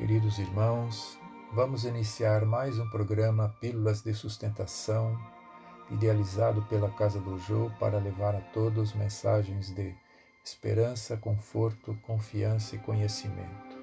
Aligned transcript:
Queridos 0.00 0.38
irmãos, 0.38 1.18
vamos 1.52 1.84
iniciar 1.84 2.46
mais 2.46 2.78
um 2.78 2.88
programa 2.88 3.54
Pílulas 3.60 4.00
de 4.00 4.14
Sustentação, 4.14 5.14
idealizado 5.90 6.62
pela 6.70 6.88
Casa 6.88 7.20
do 7.20 7.38
Jô 7.38 7.70
para 7.78 7.98
levar 7.98 8.34
a 8.34 8.40
todos 8.40 8.94
mensagens 8.94 9.74
de 9.74 9.94
esperança, 10.42 11.18
conforto, 11.18 11.94
confiança 12.00 12.76
e 12.76 12.78
conhecimento. 12.78 13.76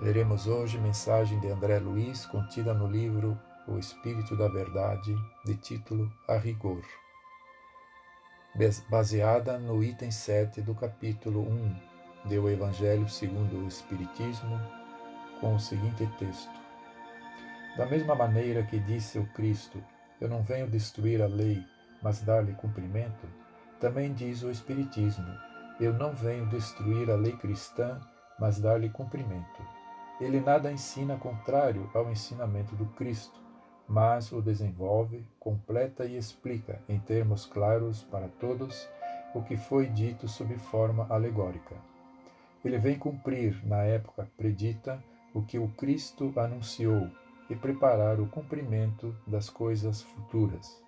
Leremos 0.00 0.46
hoje 0.46 0.78
mensagem 0.78 1.38
de 1.40 1.48
André 1.48 1.78
Luiz 1.78 2.24
contida 2.24 2.72
no 2.72 2.86
livro 2.86 3.38
O 3.68 3.76
Espírito 3.76 4.34
da 4.34 4.48
Verdade, 4.48 5.14
de 5.44 5.56
título 5.56 6.10
A 6.26 6.38
Rigor 6.38 6.82
baseada 8.88 9.58
no 9.58 9.82
item 9.82 10.12
7 10.12 10.62
do 10.62 10.74
capítulo 10.76 11.40
1 11.40 11.93
do 12.24 12.48
Evangelho 12.48 13.08
segundo 13.08 13.58
o 13.58 13.68
Espiritismo, 13.68 14.60
com 15.40 15.54
o 15.54 15.60
seguinte 15.60 16.06
texto: 16.18 16.52
Da 17.76 17.86
mesma 17.86 18.14
maneira 18.14 18.62
que 18.62 18.78
disse 18.78 19.18
o 19.18 19.26
Cristo, 19.28 19.82
eu 20.20 20.28
não 20.28 20.42
venho 20.42 20.66
destruir 20.66 21.22
a 21.22 21.26
lei, 21.26 21.64
mas 22.02 22.20
dar-lhe 22.22 22.52
cumprimento, 22.52 23.26
também 23.80 24.12
diz 24.12 24.42
o 24.42 24.50
Espiritismo, 24.50 25.26
eu 25.80 25.92
não 25.92 26.14
venho 26.14 26.46
destruir 26.46 27.10
a 27.10 27.16
lei 27.16 27.36
cristã, 27.36 28.00
mas 28.38 28.60
dar-lhe 28.60 28.88
cumprimento. 28.88 29.62
Ele 30.20 30.40
nada 30.40 30.72
ensina 30.72 31.16
contrário 31.16 31.90
ao 31.94 32.10
ensinamento 32.10 32.74
do 32.76 32.86
Cristo 32.86 33.44
mas 33.86 34.32
o 34.32 34.40
desenvolve, 34.40 35.26
completa 35.38 36.04
e 36.04 36.16
explica 36.16 36.80
em 36.88 36.98
termos 36.98 37.46
claros 37.46 38.02
para 38.04 38.28
todos 38.28 38.88
o 39.34 39.42
que 39.42 39.56
foi 39.56 39.86
dito 39.86 40.26
sob 40.28 40.56
forma 40.56 41.06
alegórica. 41.10 41.76
Ele 42.64 42.78
vem 42.78 42.98
cumprir, 42.98 43.60
na 43.66 43.82
época 43.82 44.28
predita, 44.36 45.02
o 45.34 45.42
que 45.42 45.58
o 45.58 45.68
Cristo 45.68 46.32
anunciou 46.36 47.10
e 47.50 47.54
preparar 47.54 48.20
o 48.20 48.26
cumprimento 48.26 49.14
das 49.26 49.50
coisas 49.50 50.02
futuras. 50.02 50.82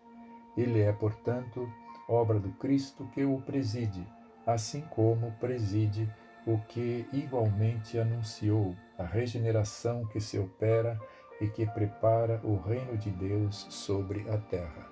Ele 0.57 0.81
é, 0.81 0.93
portanto, 0.93 1.69
obra 2.09 2.39
do 2.39 2.51
Cristo 2.53 3.07
que 3.13 3.25
o 3.25 3.41
preside, 3.43 4.07
assim 4.47 4.81
como 4.83 5.33
preside 5.33 6.11
o 6.47 6.59
que 6.59 7.07
igualmente 7.13 7.99
anunciou, 7.99 8.75
a 8.97 9.05
regeneração 9.05 10.07
que 10.07 10.21
se 10.21 10.39
opera 10.39 10.99
e 11.41 11.49
que 11.49 11.67
prepara 11.67 12.41
o 12.43 12.57
reino 12.57 12.97
de 12.97 13.11
Deus 13.11 13.67
sobre 13.69 14.29
a 14.31 14.39
terra. 14.39 14.87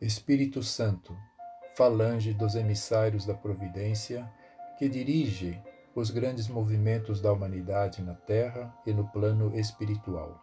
Espírito 0.00 0.62
Santo, 0.62 1.16
falange 1.76 2.32
dos 2.32 2.54
emissários 2.54 3.26
da 3.26 3.34
providência, 3.34 4.28
que 4.80 4.88
dirige 4.88 5.62
os 5.94 6.10
grandes 6.10 6.48
movimentos 6.48 7.20
da 7.20 7.30
humanidade 7.30 8.00
na 8.00 8.14
terra 8.14 8.74
e 8.86 8.94
no 8.94 9.06
plano 9.08 9.54
espiritual. 9.54 10.40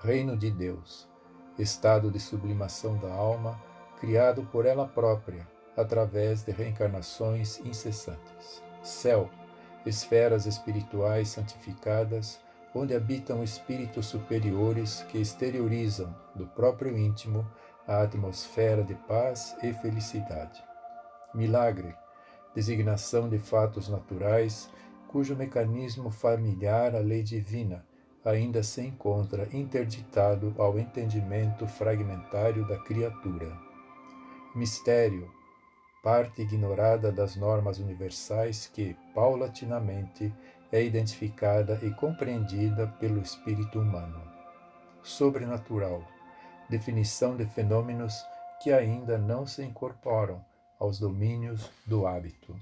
Reino 0.00 0.36
de 0.36 0.50
Deus, 0.50 1.08
estado 1.56 2.10
de 2.10 2.18
sublimação 2.18 2.98
da 2.98 3.14
alma, 3.14 3.56
criado 4.00 4.42
por 4.50 4.66
ela 4.66 4.88
própria, 4.88 5.46
através 5.76 6.42
de 6.42 6.50
reencarnações 6.50 7.60
incessantes. 7.60 8.60
Céu, 8.82 9.30
esferas 9.86 10.44
espirituais 10.46 11.28
santificadas, 11.28 12.40
onde 12.74 12.96
habitam 12.96 13.44
espíritos 13.44 14.06
superiores 14.06 15.06
que 15.08 15.18
exteriorizam 15.18 16.12
do 16.34 16.48
próprio 16.48 16.98
íntimo 16.98 17.48
a 17.86 18.02
atmosfera 18.02 18.82
de 18.82 18.96
paz 19.06 19.56
e 19.62 19.72
felicidade. 19.72 20.60
Milagre, 21.32 21.94
designação 22.56 23.28
de 23.28 23.38
fatos 23.38 23.86
naturais 23.86 24.70
cujo 25.06 25.36
mecanismo 25.36 26.10
familiar 26.10 26.96
à 26.96 27.00
lei 27.00 27.22
divina 27.22 27.84
ainda 28.24 28.62
se 28.62 28.80
encontra 28.80 29.46
interditado 29.52 30.54
ao 30.56 30.78
entendimento 30.78 31.66
fragmentário 31.66 32.66
da 32.66 32.78
criatura. 32.78 33.56
Mistério, 34.54 35.30
parte 36.02 36.42
ignorada 36.42 37.12
das 37.12 37.36
normas 37.36 37.78
universais 37.78 38.66
que, 38.72 38.96
paulatinamente, 39.14 40.34
é 40.72 40.82
identificada 40.82 41.78
e 41.82 41.90
compreendida 41.90 42.86
pelo 42.98 43.20
espírito 43.20 43.78
humano. 43.78 44.20
Sobrenatural 45.02 46.02
definição 46.68 47.36
de 47.36 47.44
fenômenos 47.44 48.24
que 48.60 48.72
ainda 48.72 49.16
não 49.18 49.46
se 49.46 49.62
incorporam 49.62 50.42
aos 50.78 50.98
domínios 50.98 51.70
do 51.86 52.06
hábito. 52.06 52.54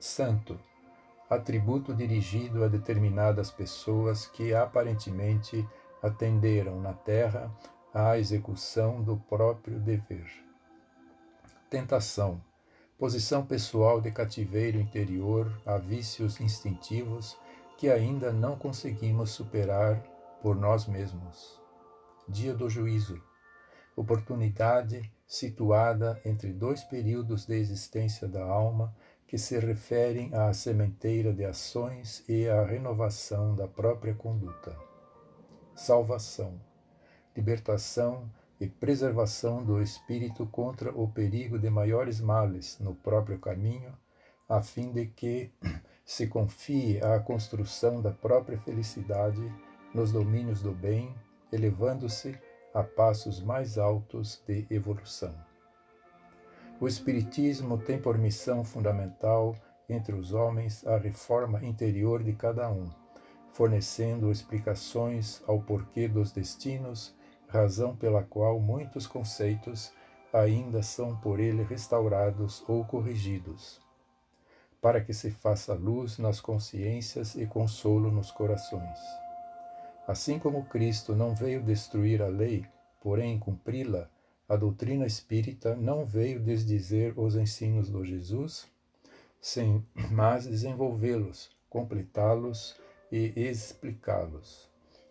Santo 0.00 0.58
atributo 1.28 1.94
dirigido 1.94 2.64
a 2.64 2.68
determinadas 2.68 3.50
pessoas 3.50 4.26
que 4.26 4.54
aparentemente 4.54 5.68
atenderam 6.02 6.80
na 6.80 6.94
terra 6.94 7.52
à 7.92 8.18
execução 8.18 9.02
do 9.02 9.16
próprio 9.16 9.78
dever. 9.78 10.26
Tentação 11.68 12.40
posição 12.98 13.46
pessoal 13.46 14.00
de 14.00 14.10
cativeiro 14.10 14.76
interior 14.76 15.48
a 15.64 15.78
vícios 15.78 16.40
instintivos 16.40 17.38
que 17.76 17.88
ainda 17.88 18.32
não 18.32 18.56
conseguimos 18.56 19.30
superar 19.30 20.02
por 20.42 20.56
nós 20.56 20.86
mesmos. 20.86 21.60
Dia 22.28 22.52
do 22.52 22.68
juízo, 22.68 23.22
oportunidade 23.94 25.08
situada 25.28 26.18
entre 26.24 26.50
dois 26.54 26.82
períodos 26.82 27.44
de 27.44 27.54
existência 27.54 28.26
da 28.26 28.42
alma 28.42 28.96
que 29.26 29.36
se 29.36 29.58
referem 29.58 30.34
à 30.34 30.54
sementeira 30.54 31.34
de 31.34 31.44
ações 31.44 32.24
e 32.26 32.48
à 32.48 32.64
renovação 32.64 33.54
da 33.54 33.68
própria 33.68 34.14
conduta. 34.14 34.74
Salvação, 35.74 36.58
libertação 37.36 38.28
e 38.58 38.66
preservação 38.66 39.62
do 39.62 39.82
espírito 39.82 40.46
contra 40.46 40.90
o 40.90 41.06
perigo 41.06 41.58
de 41.58 41.68
maiores 41.68 42.20
males 42.20 42.78
no 42.80 42.94
próprio 42.94 43.38
caminho, 43.38 43.92
a 44.48 44.62
fim 44.62 44.90
de 44.92 45.06
que 45.06 45.52
se 46.06 46.26
confie 46.26 47.04
à 47.04 47.20
construção 47.20 48.00
da 48.00 48.10
própria 48.10 48.56
felicidade 48.56 49.42
nos 49.94 50.10
domínios 50.10 50.62
do 50.62 50.72
bem, 50.72 51.14
elevando-se 51.52 52.34
a 52.74 52.82
passos 52.82 53.40
mais 53.40 53.78
altos 53.78 54.42
de 54.46 54.66
evolução. 54.70 55.34
O 56.80 56.86
Espiritismo 56.86 57.78
tem 57.78 58.00
por 58.00 58.16
missão 58.16 58.64
fundamental 58.64 59.56
entre 59.88 60.14
os 60.14 60.32
homens 60.32 60.86
a 60.86 60.96
reforma 60.96 61.64
interior 61.64 62.22
de 62.22 62.32
cada 62.32 62.70
um, 62.70 62.88
fornecendo 63.52 64.30
explicações 64.30 65.42
ao 65.46 65.60
porquê 65.60 66.06
dos 66.06 66.30
destinos 66.30 67.16
razão 67.48 67.96
pela 67.96 68.22
qual 68.22 68.60
muitos 68.60 69.06
conceitos 69.06 69.90
ainda 70.32 70.82
são 70.82 71.16
por 71.16 71.40
ele 71.40 71.62
restaurados 71.62 72.62
ou 72.68 72.84
corrigidos, 72.84 73.80
para 74.80 75.00
que 75.00 75.14
se 75.14 75.30
faça 75.30 75.72
luz 75.72 76.18
nas 76.18 76.40
consciências 76.40 77.34
e 77.34 77.46
consolo 77.46 78.10
nos 78.10 78.30
corações. 78.30 79.27
Assim 80.08 80.40
como 80.40 80.64
Cristo 80.64 81.14
não 81.14 81.34
veio 81.34 81.62
destruir 81.62 82.20
a 82.20 82.26
lei, 82.26 82.66
porém 83.00 83.38
cumpri-la, 83.38 84.10
a 84.48 84.56
doutrina 84.56 85.06
espírita 85.06 85.76
não 85.76 86.04
veio 86.04 86.40
desdizer 86.40 87.12
os 87.16 87.36
ensinos 87.36 87.88
do 87.88 88.04
Jesus, 88.04 88.66
sem 89.40 89.86
mas 90.10 90.46
desenvolvê-los, 90.46 91.50
completá-los 91.70 92.74
e 93.12 93.32
explicá-los 93.36 94.68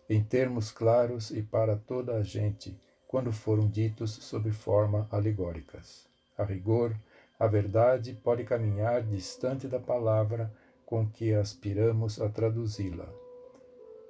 em 0.08 0.24
termos 0.24 0.70
claros 0.70 1.30
e 1.30 1.42
para 1.42 1.76
toda 1.76 2.16
a 2.16 2.22
gente, 2.22 2.74
quando 3.06 3.30
foram 3.30 3.68
ditos 3.68 4.12
sob 4.12 4.50
forma 4.52 5.06
alegóricas. 5.10 6.06
A 6.36 6.44
rigor, 6.44 6.96
a 7.38 7.46
verdade 7.46 8.14
pode 8.14 8.44
caminhar 8.44 9.02
distante 9.02 9.68
da 9.68 9.78
palavra 9.78 10.52
com 10.86 11.06
que 11.06 11.34
aspiramos 11.34 12.20
a 12.20 12.28
traduzi-la. 12.28 13.27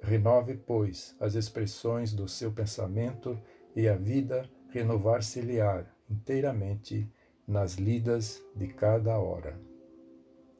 Renove, 0.01 0.55
pois, 0.55 1.15
as 1.19 1.35
expressões 1.35 2.13
do 2.13 2.27
seu 2.27 2.51
pensamento 2.51 3.39
e 3.75 3.87
a 3.87 3.95
vida 3.95 4.49
renovar-se-lhe-á 4.69 5.85
inteiramente 6.09 7.11
nas 7.47 7.75
lidas 7.75 8.41
de 8.55 8.67
cada 8.67 9.17
hora. 9.17 9.59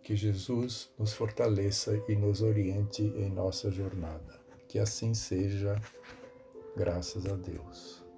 Que 0.03 0.15
Jesus 0.15 0.91
nos 0.97 1.13
fortaleça 1.13 2.03
e 2.07 2.15
nos 2.15 2.41
oriente 2.41 3.03
em 3.03 3.30
nossa 3.30 3.69
jornada. 3.69 4.39
Que 4.68 4.80
assim 4.80 5.13
seja, 5.13 5.80
graças 6.75 7.25
a 7.25 7.35
Deus. 7.35 8.08